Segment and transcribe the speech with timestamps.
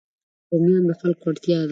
[0.51, 1.69] رومیان د خلکو اړتیا ده